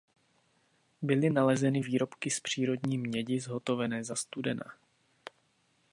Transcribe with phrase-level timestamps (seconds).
[1.01, 4.73] Byly nalezeny výrobky z přírodní mědi zhotovené za studena.